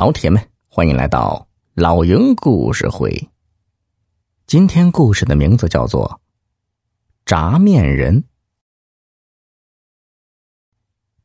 [0.00, 3.28] 老铁们，欢迎来到老营故事会。
[4.46, 6.08] 今天故事的名字叫做
[7.26, 8.22] 《炸面人》。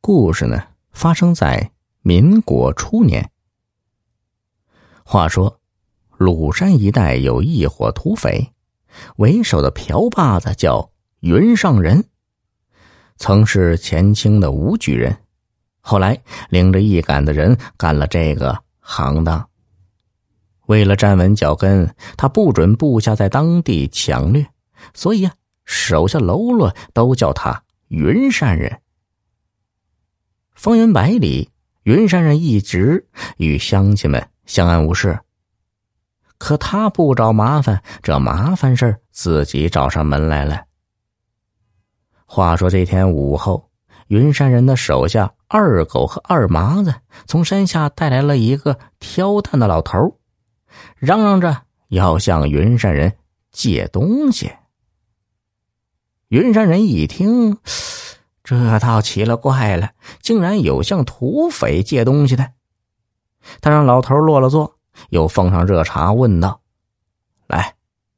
[0.02, 0.62] 故事呢，
[0.92, 3.30] 发生在民国初年。
[5.06, 5.58] 话说，
[6.18, 8.52] 鲁山一带有一伙土匪，
[9.16, 10.90] 为首的瓢把子叫
[11.20, 12.04] 云上人，
[13.16, 15.16] 曾是前清的武举人。
[15.80, 19.48] 后来领着一杆子人干了这个行当。
[20.66, 24.46] 为了站稳脚跟，他不准部下在当地抢掠，
[24.94, 28.80] 所以啊，手下喽啰都叫他云山人。
[30.54, 31.50] 方圆百里，
[31.82, 35.20] 云山人一直与乡亲们相安无事。
[36.38, 40.64] 可他不找麻烦，这麻烦事自己找上门来了。
[42.26, 43.70] 话说这天午后，
[44.08, 45.32] 云山人的手下。
[45.48, 46.92] 二狗和二麻子
[47.26, 50.18] 从山下带来了一个挑担的老头，
[50.96, 53.16] 嚷嚷着要向云山人
[53.52, 54.50] 借东西。
[56.26, 57.58] 云山人一听，
[58.42, 62.50] 这倒奇了怪了，竟然有向土匪借东西的。
[63.60, 64.76] 他让老头落了座，
[65.10, 66.60] 又奉上热茶，问道
[67.46, 67.76] ：“来，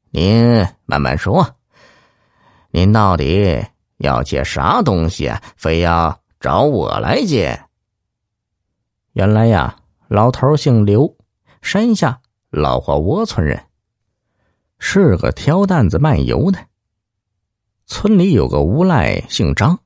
[0.09, 1.57] 您慢慢说，
[2.71, 3.67] 您到底
[3.99, 5.33] 要借啥东西？
[5.57, 7.65] 非要……”找我来借。
[9.13, 11.17] 原来呀，老头姓刘，
[11.63, 13.65] 山下老花窝村人，
[14.79, 16.67] 是个挑担子卖油的。
[17.87, 19.81] 村里有个无赖姓张，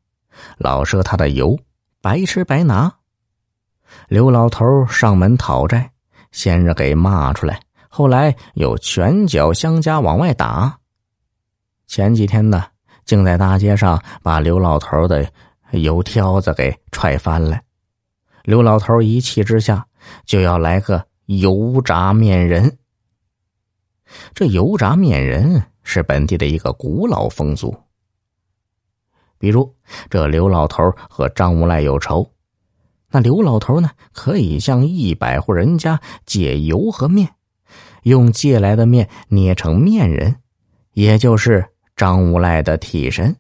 [0.59, 1.59] 老赊他的油，
[2.03, 2.97] 白吃白拿。
[4.09, 5.91] 刘老头上门讨债，
[6.33, 10.81] 先是给骂出来，后来又拳脚相加往外打。
[11.87, 12.67] 前几天呢，
[13.05, 15.31] 竟在大街上把刘老头的。
[15.81, 17.59] 油挑子给踹翻了，
[18.44, 19.86] 刘老头一气之下
[20.27, 22.77] 就要来个油炸面人。
[24.34, 27.75] 这油炸面人是本地的一个古老风俗。
[29.38, 29.75] 比如
[30.10, 32.31] 这刘老头和张无赖有仇，
[33.10, 37.31] 那刘老头呢可以向一百户人家借油和面，
[38.03, 40.37] 用借来的面捏成面人，
[40.93, 41.72] 也就是
[42.03, 43.37] 张无赖的替身。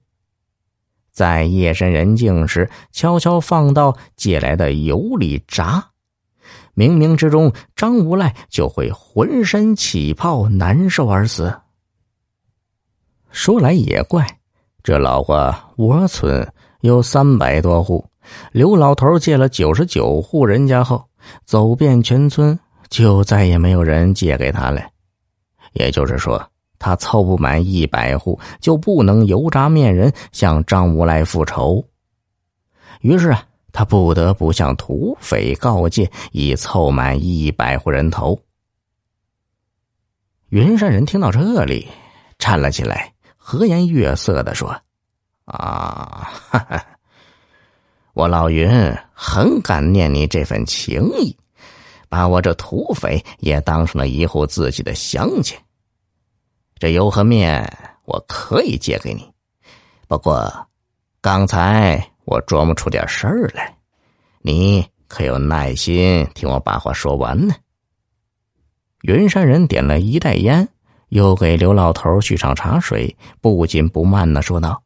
[1.10, 5.84] 在夜深人静时，悄悄放到借来的油里炸，
[6.76, 11.52] 冥冥之中，张无赖就会浑身起泡，难受而死。
[13.32, 14.24] 说来也怪，
[14.84, 16.48] 这老话窝村
[16.82, 18.06] 有三百多户，
[18.52, 21.04] 刘老头借了九十九户人家后，
[21.44, 22.56] 走遍全村，
[22.88, 24.80] 就再也没有人借给他了。
[25.72, 26.40] 也就是说。
[26.82, 31.84] 他凑不满一百户，就不能油炸面人向张无赖复仇。
[33.02, 38.36] 于是啊，他不得不向土匪告诫，以凑满一百户人头。
[40.48, 41.86] 云山人听到这里，
[42.36, 44.68] 站了起来，和颜悦色的说
[45.46, 46.84] ：“啊，哈哈，
[48.12, 48.68] 我老云
[49.14, 51.36] 很感念你这份情谊，
[52.08, 55.56] 把我这土匪也当成了一户自己的乡亲。”
[56.82, 59.32] 这油和面我可以借给你，
[60.08, 60.52] 不过
[61.20, 63.72] 刚才我琢磨出点事儿来，
[64.40, 67.54] 你可有耐心听我把话说完呢？
[69.02, 70.68] 云山人点了一袋烟，
[71.10, 74.82] 又给刘老头续上茶水，不紧不慢的说道：“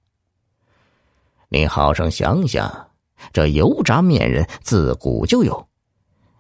[1.49, 2.91] 你好生想想，
[3.33, 5.67] 这油炸面人自古就有，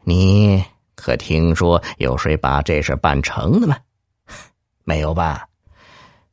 [0.04, 0.62] 你
[0.94, 3.74] 可听说有谁把这事办成的吗？”
[4.88, 5.45] 没有吧？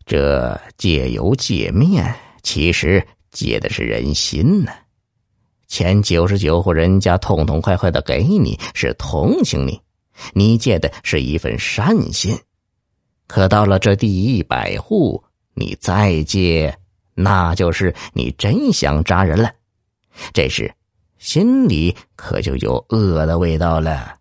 [0.05, 4.71] 这借油借面，其实借的是人心呢。
[5.67, 9.81] 前九十九户人家痛痛快快的给你，是同情你，
[10.33, 12.37] 你借的是一份善心。
[13.25, 15.23] 可到了这第一百户，
[15.55, 16.77] 你再借，
[17.15, 19.51] 那就是你真想扎人了。
[20.31, 20.71] 这时，
[21.17, 24.15] 心里可就有恶的味道了。